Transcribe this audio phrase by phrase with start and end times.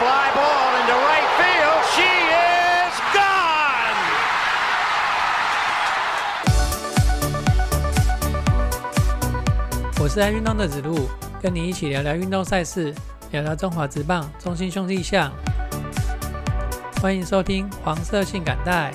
[0.00, 1.80] fly ball into right field.
[1.92, 4.00] She is gone.
[10.00, 11.06] 我是爱运动的子路，
[11.42, 12.94] 跟你一起聊聊运动赛事，
[13.30, 15.30] 聊聊中华职棒中心兄弟象。
[17.02, 18.90] 欢迎收听黄色性感带。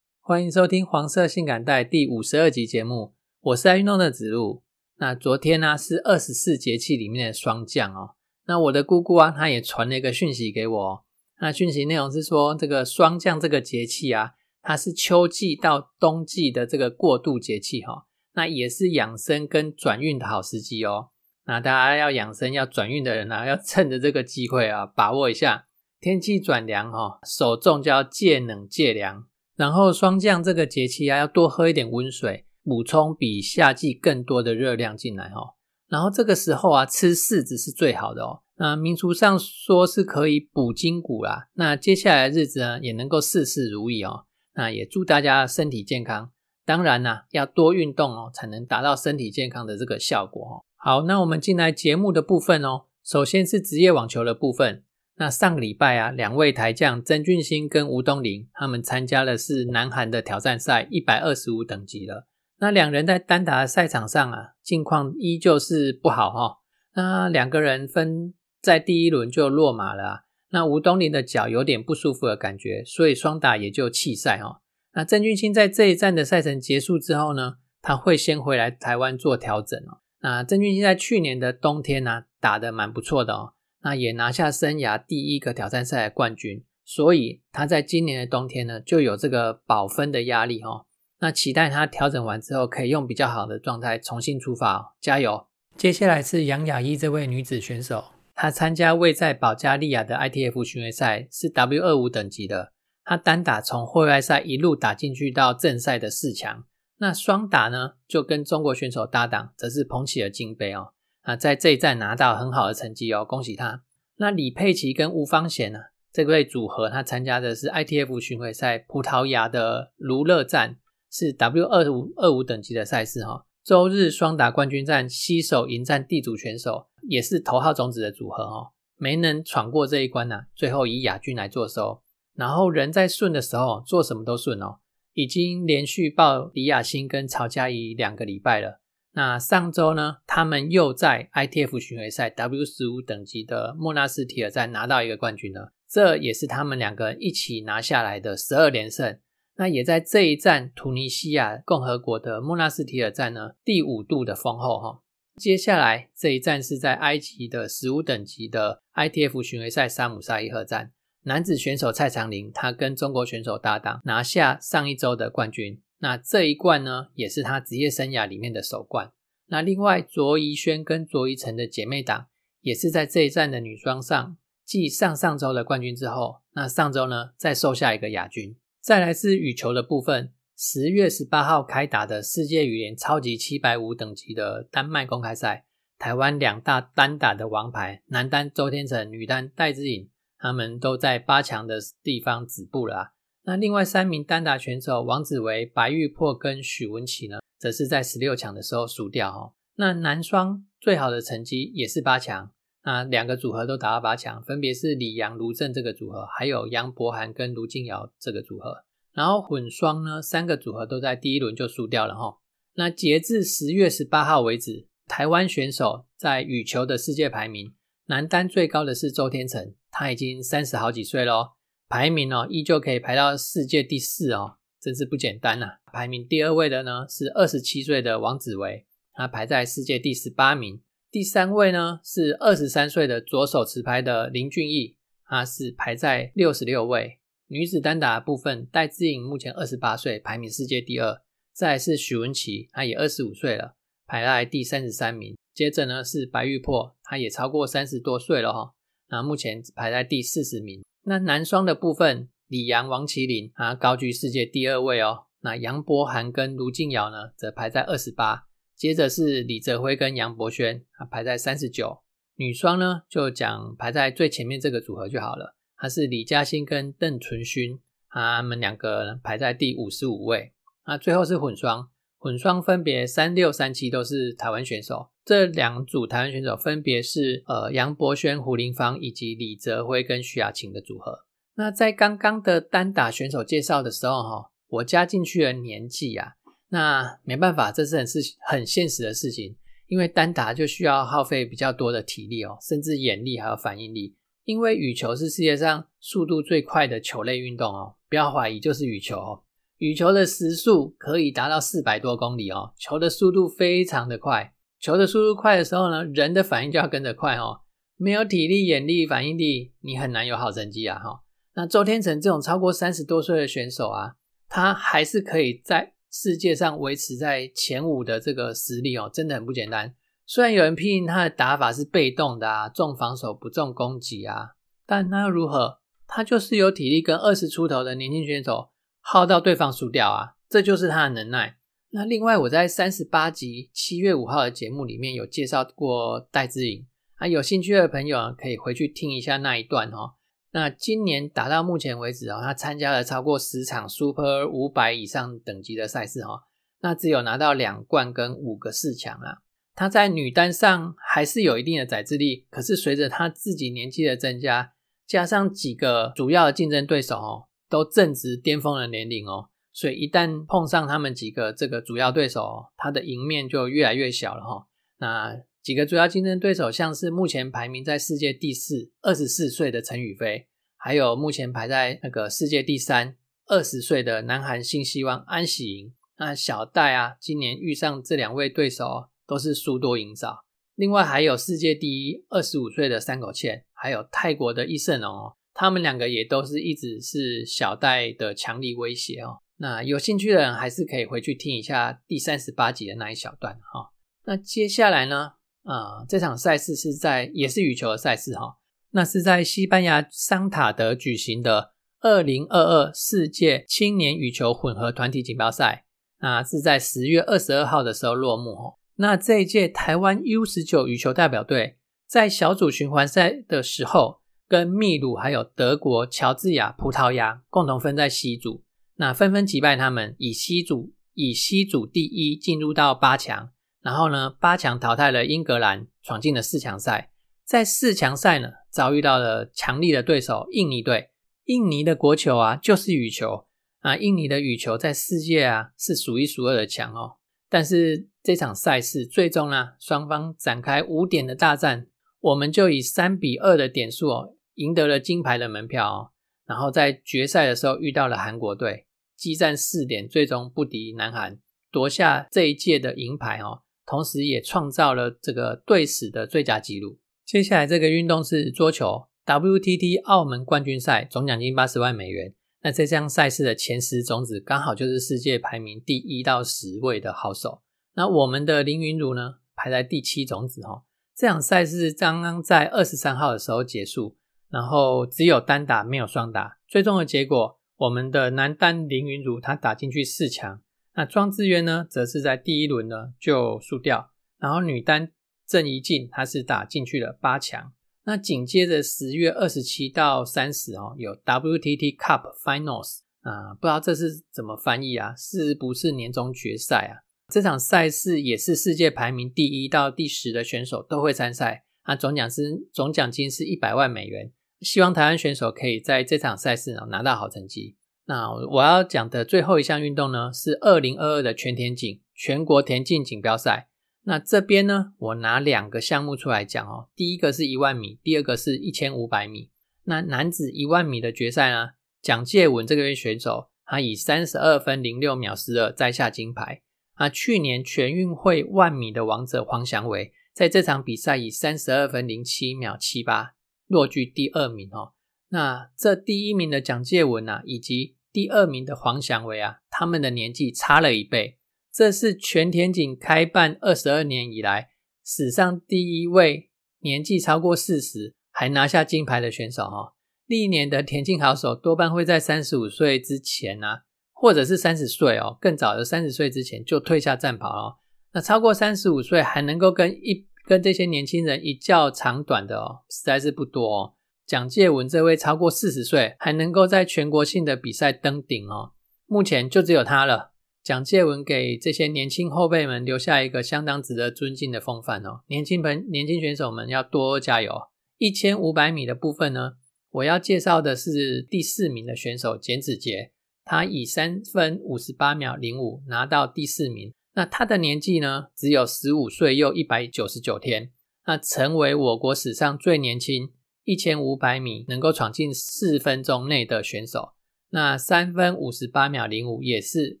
[0.20, 4.62] 欢迎收听黄色性感带第五十二集节目，我是爱运动的子路。
[4.96, 8.14] 那昨天呢是二十四节气里面的霜降哦。
[8.46, 11.04] 那我的姑姑啊，她也传了一个讯息给我。
[11.40, 14.30] 那讯息内容是说，这个霜降这个节气啊，
[14.62, 18.06] 它是秋季到冬季的这个过渡节气哈。
[18.32, 21.10] 那也是养生跟转运的好时机哦。
[21.44, 25.66] 那大家要养生要转运的人呢，要趁着这个机会啊，把握一下。
[26.00, 29.26] 天气转凉哈，手重就要戒冷戒凉。
[29.54, 35.54] 然后霜降这个节气啊，要多喝一点温水，补充比夏季更多的热量进来哦。
[35.88, 38.40] 然后这个时候啊，吃柿子是最好的哦。
[38.56, 41.48] 那民俗上说是可以补筋骨啦。
[41.54, 44.24] 那接下来的日子呢，也能够事事如意哦。
[44.54, 46.30] 那也祝大家身体健康。
[46.64, 50.54] 当然呢，要多运动哦，才能达到身体健康的这个效果哦。
[50.76, 52.84] 好，那我们进来节目的部分哦。
[53.04, 54.82] 首先是职业网球的部分。
[55.16, 62.26] 那上个礼拜啊，两位台将曾俊欣跟吴东林，他们参加的是南韩的挑战赛一百二十五等级了。
[62.58, 66.58] 那两人在单打的赛场上啊，境况依旧是不好哈。
[66.94, 70.24] 那两个人分在第一轮就落马了。
[70.50, 74.60] 那吴东林的脚有点不舒服的感觉，所以双打也就弃赛哈。
[74.92, 79.98] 那曾俊欣在这一站的赛程结束之后呢，他会先回来台湾做调整哦。
[80.20, 83.54] 那曾俊欣在去年的冬天呢，打得蛮不错的哦。
[83.82, 90.86] 那也拿下生涯第一个挑战赛的冠军，所以他在今年的冬天呢就有这个保分的压力哈。
[91.24, 95.46] 那期待他调整完之后可以用比较好的状态重新出发哦，加油！
[95.74, 102.72] 接下来是杨雅一这位女子选手，她参加位在保加利亚的 ITF 巡回赛是 W 二五等级的，
[103.06, 106.64] 她单打从会外赛一路打进去到正赛的四强，
[106.98, 110.88] 那双打呢就跟中国选手搭档，则是捧起了金杯哦。
[111.22, 113.80] 啊，在这一站拿到很好的成绩哦，恭喜他。
[114.16, 115.78] 那李佩琦跟吴方贤呢，
[116.12, 120.76] 这位组合，他参加的是 ITF 巡回赛葡萄牙的卢勒站，
[121.16, 123.46] 是 W 二五二五等级的赛事哈。
[123.62, 132.02] 周日双打冠军战，西手迎战地主选手，也是头号种子的组合哦，没能闯过这一关呢，最后以亚军来做收。
[132.34, 134.80] 然后人在顺的时候，做什么都顺哦，
[135.12, 138.80] 已经连续爆李雅欣跟曹佳怡两个礼拜了。
[139.12, 149.16] 那上周呢，他们又在 ITF 巡回赛 W 十五等级的莫纳斯提尔站拿到一个冠军了，这也是他们两个一起拿下来的十二连胜。
[149.56, 155.00] 那也在这一站突尼西亚共和国的莫纳斯提尔站呢，第五度的封后哈。
[155.36, 160.92] 接下来这一站是在埃及的十五等级的 ITF 巡回赛沙姆沙伊赫站，
[161.22, 165.80] 男子选手蔡长林他跟中国选手搭档拿下上一周的冠军。
[165.98, 169.12] 那这一冠呢，也是他职业生涯里面的首冠。
[169.46, 172.26] 那另外，卓怡萱跟卓怡晨的姐妹档，
[172.60, 178.56] 也是在这一站的女双上，继上上周的冠军之后，那上周呢再收下一个亚军。
[178.84, 185.64] 再来是羽球的部分，十月十八号开打的世界羽联超级七百五等级的丹麦公开赛，
[185.96, 193.14] 台湾两大单打的王牌，男单周天成，女单戴资颖，他们都在八强的地方止步了。
[193.44, 199.54] 那另外三名单打选手王子维、白玉珀跟许文琪呢，则是在十六强的时候输掉哦。
[199.76, 202.52] 那男双最好的成绩也是八强，
[202.84, 208.84] 那两个组合都打到八强，分别是李阳、卢正这个组合，还有杨博涵跟卢静瑶这个组合。
[209.14, 212.38] 然后混双呢，三个组合都在第一轮就输掉了哈。
[212.74, 217.72] 那截至十月十八号为止，台湾选手在羽球的世界排名，
[218.06, 221.52] 男单最高的是周天成，他已经三十好几岁喽。
[221.88, 225.66] 排名哦，依旧可以排到世界第四哦，真是不简单呐。
[225.92, 228.84] 排名第二位的呢是二十七岁的王子维，
[229.14, 230.82] 他排在世界第十八名。
[231.14, 237.20] 第三位呢是二十三岁的左手持拍的林俊逸，他是排在六十六位。
[237.46, 241.22] 女子单打部分，戴资颖目前二十八岁，排名世界第二。
[241.52, 243.76] 再是许文琪，她也二十五岁了，
[244.08, 245.36] 排在第三十三名。
[245.54, 248.74] 接着呢是白玉珀，她也超过三十多岁了哈，
[249.08, 250.82] 那目前排在第四十名。
[251.04, 255.26] 那男双的部分，李阳、王麒麟啊高居世界第二位哦。
[255.42, 258.48] 那杨博涵跟卢静瑶呢，则排在二十八。
[258.76, 262.02] 接着是李泽辉跟杨博轩啊，排在三十九。
[262.36, 265.56] 女双呢，就讲排在最前面这个组合就好了。
[265.76, 267.78] 他是李嘉欣跟邓淳勋，
[268.08, 270.52] 他们两个排在第五十五位。
[270.86, 271.88] 那最后是混双，
[272.18, 281.26] 混双分别三六三七都是台湾选手，这两组台湾选手分别是呃杨博轩、胡林芳以及李泽辉跟徐雅琴的组合。
[281.54, 286.32] 那在刚刚的单打选手介绍的时候，哈，我加进去的年纪啊，
[286.68, 288.18] 那没办法，这是很是
[288.48, 289.56] 很现实的事情，
[289.86, 294.16] 因为单打就需要耗费比较多的体力哦，甚至眼力还有反应力。
[294.44, 299.42] 因为羽球是世界上速度最快的球类运动哦，不要怀疑，就是羽球哦。
[299.78, 304.52] 羽球的时速可以达到四百多公里哦，球的速度非常的快。
[304.80, 307.60] 球的速度快的时候呢，人的反应就要跟着快哦。
[307.96, 310.98] 没有体力、眼力、反应力，你很难有好成绩啊！
[310.98, 311.22] 哈，
[311.54, 314.16] 那周天成这种超过三十多岁的选手啊，
[314.48, 319.92] 他还是可以在世界上维持在前五的这个实力哦，真的很不简单。
[320.24, 324.50] 虽然有人批评他的打法是被动的啊，重防守不重攻击啊，
[324.86, 325.80] 但那又如何？
[326.06, 328.70] 他就是有体力跟二十出头的年轻选手。
[329.00, 331.58] 耗到对方输掉啊，这就是他的能耐。
[331.90, 340.14] 那另外，我在三十八集七月五号的节目里面有介绍过戴资颖啊，有兴趣的朋友可以回去听一下那一段哦。
[340.54, 346.44] 那今年打到目前为止哦，他参加了超过十场 Super 五百以上等级的赛事哈，
[346.80, 349.38] 那只有拿到两冠跟五个四强啊。
[349.74, 354.74] 他在女单上还是有一定的载资力，可是随着他自己年纪的增加，
[355.08, 357.48] 加上几个主要的竞争对手哦。
[357.66, 364.68] 都正值巅峰的年龄哦，所以一旦碰上他们几个这个主要对手，他的赢面就越来越小了哈。
[364.98, 365.34] 那
[365.64, 370.46] 几个主要竞争对手，像是目前排名在世界第四、二十四岁的陈宇飞，
[370.76, 373.16] 还有目前排在那个世界第三、
[373.46, 375.94] 二十岁的南韩新希望安喜莹。
[376.18, 380.40] 那小戴啊，今年遇上这两位对手都是输多赢少。
[380.74, 385.36] 另外还有世界第一、二十五岁的三口茜，还有泰国的伊胜龙哦。
[385.54, 389.38] 他们两个也都是一直是小戴的强力威胁哦。
[389.56, 393.92] 那有兴趣的人还是可以回去听一下第三十八集的那一小段哈。
[394.26, 395.34] 那接下来呢，
[395.64, 398.58] 啊，这场赛事是在也是羽球的赛事哈。
[398.92, 405.84] 那是在西班牙桑塔德举行的二零二二世界青年羽球混合团体锦标赛，
[406.20, 408.74] 那是在十月二十二号的时候落幕哦。
[408.94, 414.20] 那这一届台湾 U 十九羽球代表队在小组循环赛的时候。
[414.46, 418.62] 跟秘鲁还有德国、乔治亚、葡萄牙共同分在西组，
[418.96, 423.48] 那纷纷击败他们，以西组以西组第一进入到八强，
[423.84, 427.10] 然后呢，八强淘汰了英格兰，闯进了四强赛。
[427.44, 431.10] 在四强赛呢，遭遇到了强力的对手印尼队。
[431.44, 433.46] 印尼的国球啊，就是羽球
[433.80, 437.16] 啊，印尼的羽球在世界啊是数一数二的强哦。
[437.50, 441.88] 但是这场赛事最终呢，双方展开五点的大战。
[442.20, 446.10] 我们就以三比二的点数哦，赢得了金牌的门票哦。
[446.46, 451.38] 然后在决赛的时候遇到了韩国队，激战四点，最终不敌南韩，
[451.70, 453.60] 夺下这一届的银牌哦。
[453.86, 456.98] 同时也创造了这个队史的最佳纪录。
[457.24, 462.34] 接下来这个运动是桌球 WTT 澳门冠军赛，总奖金八十万美元。
[462.62, 467.62] 那这项赛事的前十种子刚好就是世界排名第一到十位的好手。
[467.94, 470.84] 那我们的林云儒呢，排在第七种子哈。
[471.14, 474.16] 这场赛事刚刚在二十三号的时候结束，
[474.50, 476.58] 然后只有单打没有双打。
[476.66, 480.60] 最终的结果，我们的男单林云儒他打进去四强，
[480.96, 484.12] 那庄智渊呢，则是在第一轮呢就输掉。
[484.38, 485.10] 然后女单
[485.46, 487.72] 郑怡静她是打进去了八强。
[488.04, 495.14] 那紧接着十月二十七到三十哦，有 WTT Cup Finals 啊，不知道这是怎么翻译啊？
[495.16, 497.02] 是不是年终决赛啊？
[497.28, 504.30] 这场赛事也是世界排名第一到第十的选手都会参赛，啊，总奖金总奖金是一百万美元。
[504.60, 507.76] 希望台湾选手可以在这场赛事呢拿到好成绩。
[508.06, 513.68] 那我要讲的最后一项运动呢是二零二二的全田径全国田径锦标赛。
[514.02, 519.50] 那这边呢，我拿两个项目出来讲哦，第一个是一万米，第二个是一千五百米。
[519.84, 521.70] 那男子一万米的决赛呢，
[522.02, 526.60] 蒋介文这个位选手他以三十二分零六秒十二摘下金牌。
[526.94, 533.32] 啊，去年全运会万米的王者黄祥伟，在这场比赛以三十二分零七秒七八
[533.66, 534.92] 落居第二名哦。
[535.34, 541.38] 那这第一名的蒋介文啊，以及第二名的黄祥伟啊，他们的年纪差了一倍。
[541.72, 544.70] 这是全田径开办二十二年以来
[545.04, 546.50] 史上第一位
[546.80, 549.94] 年纪超过四十还拿下金牌的选手哈。
[550.26, 553.78] 历年的田径好手多半会在三十五岁之前呢。
[554.16, 557.76] 或者是三十岁哦，更早的三十岁之前就退下战袍哦。
[558.12, 563.94] 那超过三十五岁还能够跟一跟这些年轻人一较长短的哦，实在是不多哦。
[564.26, 568.72] 蒋介文这位超过四十岁还能够在全国性的比赛登顶哦，
[569.06, 570.32] 目前就只有他了。
[570.62, 575.20] 蒋介文给这些年轻后辈们留下一个相当值得尊敬的风范哦。
[575.26, 577.52] 年轻朋年轻选手们要多加油！
[577.98, 579.52] 一千五百米的部分呢，
[579.90, 583.12] 我要介绍的是第四名的选手简子杰，
[583.44, 586.94] 他以三分五十八秒零五拿到第四名。
[587.12, 590.70] 那他的年纪呢，只有十五岁又一百九十九天，
[591.06, 593.30] 那成为我国史上最年轻
[593.64, 597.14] 一千五百米能够闯进四分钟内的选手。
[597.50, 600.00] 那三分五十八秒零五也是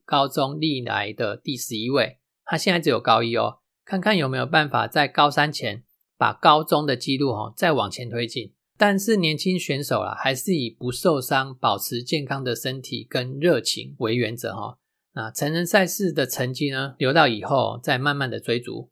[0.04, 5.84] 高中历来的第十一位，他现在只有高一哦，看看有没有办法在高三前
[6.18, 8.52] 把高中的纪录哦再往前推进。
[8.76, 14.78] 但是年轻选手啊，还是以不受伤、保持健康的身体跟热情为原则哈。
[15.14, 18.90] 那成人赛事的成绩呢，留到以后再慢慢的追逐。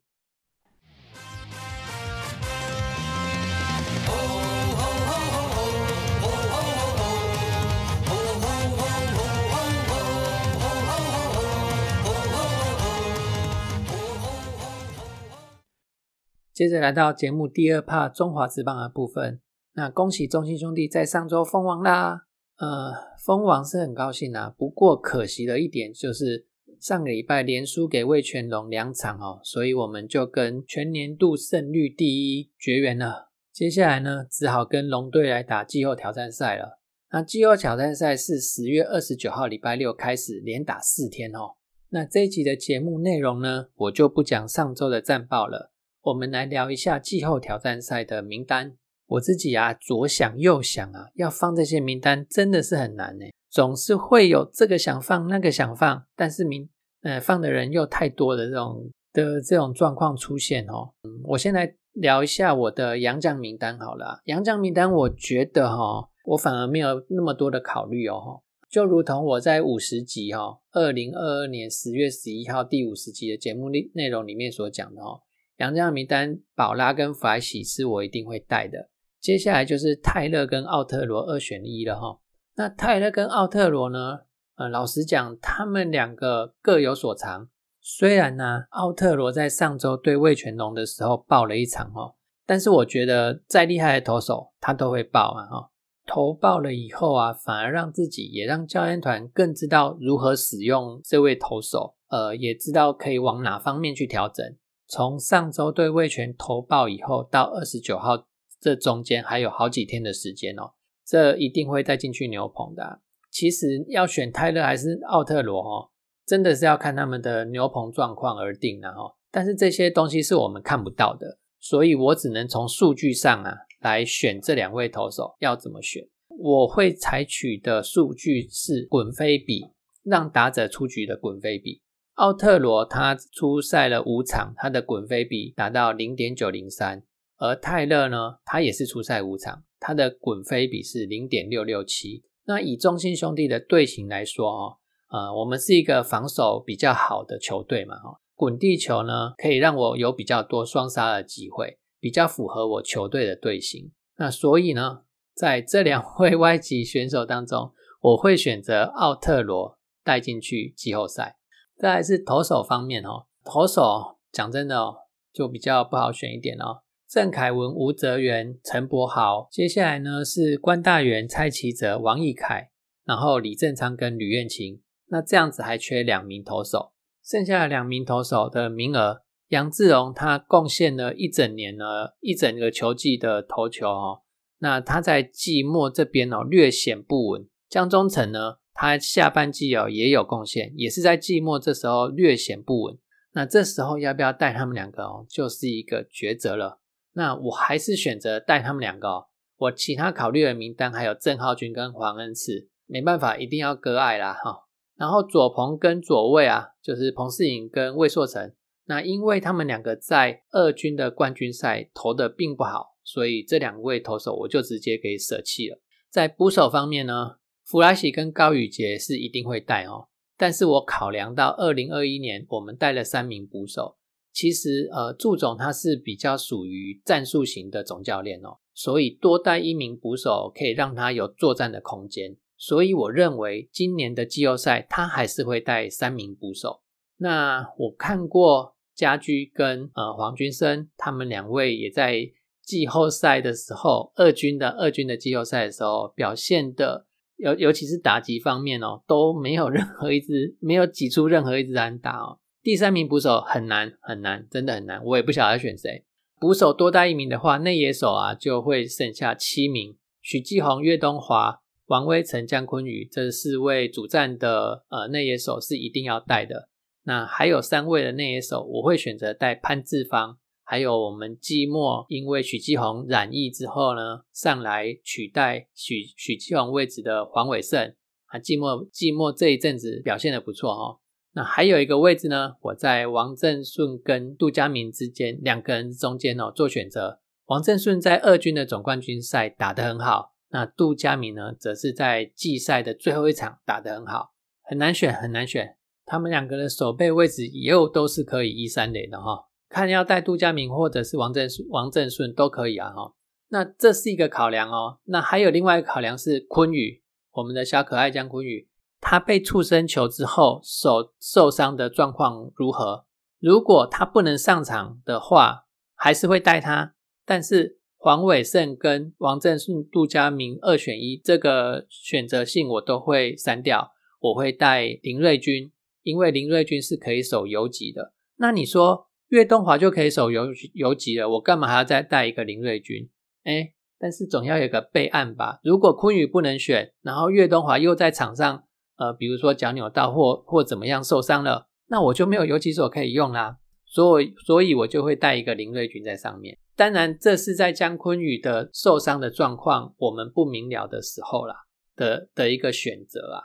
[16.53, 19.41] 接着来到节目第二 part 中华职棒的部分，
[19.73, 22.27] 那恭喜中信兄弟在上周封王啦！
[22.59, 22.93] 呃，
[23.25, 26.47] 封王是很高兴啊，不过可惜的一点就是
[26.79, 33.31] 上个礼拜连输给魏全龙两场哦，所以我们就跟全年度胜率第一绝缘了。
[33.51, 36.79] 接下来呢，只好跟龙队来打季后挑战赛了。
[37.11, 41.57] 那季后挑战赛是十月二十九号礼拜六开始，连打四天哦。
[41.89, 45.72] 那这一集的节目内容呢，我就不讲上周的战报了。
[46.03, 48.77] 我们来聊一下季后挑战赛的名单。
[49.07, 53.27] 我自己啊，左想右想啊，要放这些名单真的是很难呢。
[53.49, 56.69] 总是会有这个想放，那个想放，但是名
[57.03, 60.93] 呃放的人又太多的这种的这种状况出现哦。
[61.05, 64.23] 嗯，我先来聊一下我的洋将名单好了。
[64.25, 68.43] 洋将名单，我觉得哈，我反而没有那么多的考虑哦。
[68.69, 75.21] 就如同我在五十集哈，二零二二年十月十一号第五十集的节目内内容里面所讲的哦。
[75.63, 78.89] 杨将名单，宝拉跟弗莱喜是我一定会带的。
[79.21, 82.19] 接下来就是泰勒跟奥特罗二选一了哈。
[82.57, 84.23] 那泰勒跟奥特罗呢？
[84.57, 87.49] 呃，老实讲，他们两个各有所长。
[87.81, 92.13] 虽然呢，奥特罗在上周对魏全龙的时候爆了一场哈，
[92.45, 95.71] 但是我觉得再厉害的投手他都会爆啊哈。
[96.05, 104.45] 投爆了以后啊，反而让自己也让教练团更知道如何使用这位投手，呃，也知道可以往哪方面去调整。
[104.93, 108.27] 从上周对魏权投报以后，到二十九号
[108.61, 110.73] 这中间还有好几天的时间哦，
[111.03, 113.01] 这一定会再进去牛棚的。
[113.31, 115.89] 其实要选泰勒还是奥特罗哦，
[116.27, 119.17] 真的是要看他们的牛棚状况而定的哈。
[119.31, 126.07] 但是这些东西是我们看不到的，所以我只能从数据上啊来选这两位投手要怎么选。
[126.29, 129.69] 我会采取的数据是滚飞比，
[130.03, 131.81] 让打者出局的滚飞比。
[132.15, 137.03] 奥特罗他出赛了五场，他的滚飞比达到零点九零三，
[137.39, 142.23] 而泰勒呢，他也是出赛五场，他的滚飞比是零点六六七。
[142.45, 144.77] 那以中信兄弟的队形来说哦，
[145.09, 147.97] 呃，我们是一个防守比较好的球队嘛，
[148.35, 153.91] 滚地球呢可以让我有比较多双杀的机会，比较符合我球队的队形。
[154.17, 155.05] 那所以呢，
[155.35, 161.39] 在这两位 外籍选手当中，我会选择奥特罗带进去季后赛。
[161.83, 164.95] 再来是投手方面哦，投手讲真的哦，
[165.33, 166.83] 就比较不好选一点哦。
[167.09, 172.71] 郑凯文、吴泽源、陈柏豪，接下来呢是关大元、蔡奇哲、王义凯，
[173.05, 174.81] 然后李正昌跟吕彦青。
[175.09, 176.93] 那这样子还缺两名投手，
[177.25, 184.21] 剩下两名投手的名额，杨志荣他贡献了一整年呢，一整个球季的投球哦。
[184.61, 188.59] 那他在季末这边哦略显不稳，江中诚呢？
[188.83, 192.99] 他下半季哦也有贡献，也是在季末这时候略显不稳。
[193.33, 196.81] 那这时候要不要带他们两个哦，就是一个抉择了。
[197.13, 199.27] 那我还是选择带他们两个哦。
[199.57, 204.65] 我其他考虑的名单还有郑浩君跟黄恩赐，没办法，一定要割爱啦哈。
[204.97, 208.53] 然后左鹏跟左卫啊，就是彭世颖跟魏硕成。
[208.87, 215.81] 那因为他们两个在二军的冠军赛投的并不好，所以这两位投手我就直接给舍弃了。
[216.11, 217.37] 在捕手方面呢？
[217.73, 223.97] 弗莱西跟高宇杰是一定会带哦，但是我考量到二零二一年我们带了三名捕手，
[224.31, 236.83] 其实呃祝总他是比较属于战术型的总教练哦，所以多带一名捕手可以让他有作战的空间，所以我认为今年的季后赛他还是会带三名捕手。
[237.17, 242.31] 那我看过家居跟呃黄君生他们两位也在
[242.63, 247.07] 季后赛的时候，二军的二军的季后赛的时候表现的。
[247.43, 252.39] 尤尤其是打击方面哦，都没有任何一支没有挤出任何一支安打哦。
[252.63, 256.05] 第三名捕手很难很难，真的很难，我也不晓得选谁。
[256.39, 266.69] 捕手多带一名的话，内野手啊就会剩下七名：许继宏、岳东华、王威成、江坤宇这四位主战的呃内野手是一定要带的。
[267.03, 270.39] 那还有三位的内野手，我会选择带潘志芳。
[270.73, 277.95] 还有我们季末，因为许继宏染疫之后呢，上来取代许许继宏位置的黄伟胜
[278.29, 281.01] 啊，季末季末这一阵子表现的不错哦。
[281.35, 287.21] 那还有一个位置呢，我在王正顺跟杜佳明之间两个人中间哦做选择。
[287.45, 294.31] 王正顺在二军的总冠军赛打得很好，那杜佳明呢，则是在季赛的最后一场打得很好，
[294.63, 295.77] 很难选很难选。
[296.07, 299.51] 他们两个的守备位置又都是可以一三垒的哈。
[299.73, 303.15] 看要带杜佳明或者是王正王正顺都可以啊哈，
[303.49, 304.99] 那这是一个考量哦。
[305.05, 307.03] 那还有另外一个考量是昆宇，
[307.33, 308.69] 我们的小可爱江昆宇，
[309.01, 313.07] 他被触身球之后手受伤的状况如何？
[313.41, 315.65] 如果他不能上场的话，
[315.95, 316.95] 还是会带他。
[317.25, 323.93] 但是黄伟胜跟王正顺、杜佳明二选一，这个选择性我都会删掉。
[324.21, 328.13] 我会带林瑞军，因为林瑞军是可以守游击的。
[328.37, 329.09] 那你说？
[329.33, 333.09] 岳东华就可以守游游击了，我干嘛还要再带一个林瑞军？
[333.45, 335.59] 哎，但是总要有个备案吧。
[335.65, 338.65] 如果昆宇不能选，然后岳东华又在场上，
[338.99, 343.57] 呃，比如说脚扭到或或怎么样受伤了，那我就没有游击手可以用啦。
[343.87, 346.59] 所以，所以我就会带一个林瑞军在上面。
[346.77, 351.55] 当然，这是在江昆宇的受伤的状况我们不明了的时候啦
[351.97, 353.41] 的的一个选择啊。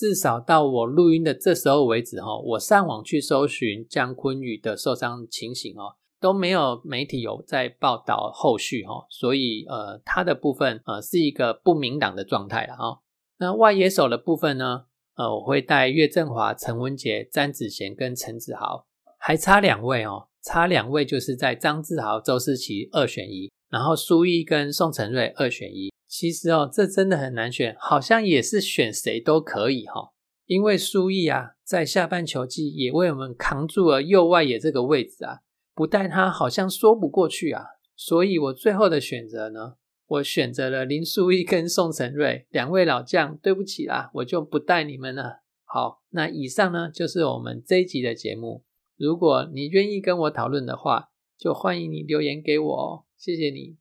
[0.00, 13.02] 至少到我录音的这时候为止，哈，我上网去搜寻姜昆宇的受伤情形，哦，都没有媒体有在报道后续，哈，所以，呃，他的部分，呃，是一个不明朗的状态了，哈。
[13.36, 14.84] 那外野手的部分呢，
[15.16, 18.86] 呃，我会带岳振华、陈文杰、詹子贤跟陈子豪，
[19.18, 25.92] 还差两位哦，差两位就是在张志豪、周思齐二选一，然后苏毅跟宋承瑞二选一。
[26.10, 30.10] 其实哦，这真的很难选，好像也是选谁都可以哈。
[30.44, 35.38] 因为苏毅啊，在下半球季也为我们扛住了右外野这个位置啊，
[35.72, 37.62] 不带他好像说不过去啊。
[37.94, 39.74] 所以我最后的选择呢，
[40.08, 43.38] 我选择了林书义跟宋承瑞两位老将。
[43.40, 45.42] 对不起啦，我就不带你们了。
[45.64, 48.64] 好，那以上呢就是我们这一集的节目。
[48.96, 53.04] 如果你愿意跟我讨论的话，就欢迎你留言给我哦。
[53.16, 53.79] 谢谢你。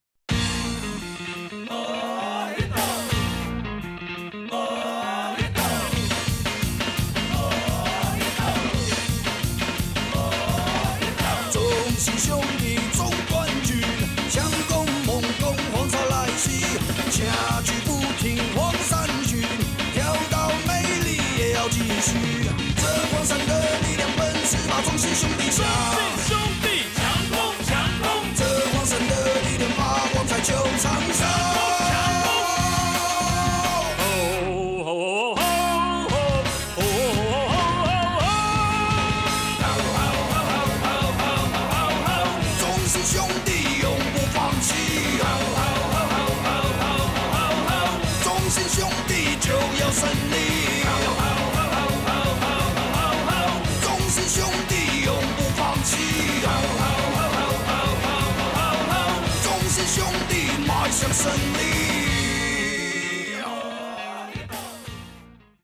[25.19, 25.98] 兄弟，兄弟。